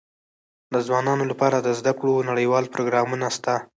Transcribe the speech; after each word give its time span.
د 0.73 0.75
ځوانانو 0.87 1.23
لپاره 1.31 1.57
د 1.59 1.67
زده 1.79 1.93
کړو 1.99 2.25
نړيوال 2.29 2.65
پروګرامونه 2.73 3.27
سته. 3.37 3.55